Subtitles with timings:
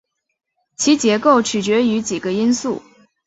[0.77, 2.81] 其结构取决于几个因素。